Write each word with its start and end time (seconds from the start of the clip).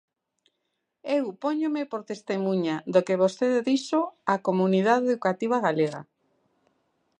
Eu 1.17 1.25
póñome 1.43 1.81
por 1.91 2.01
testemuña 2.11 2.75
do 2.93 2.99
que 3.07 3.19
vostede 3.23 3.59
dixo 3.69 3.99
a 4.33 4.35
comunidade 4.47 5.05
educativa 5.11 5.57
galega. 5.67 6.01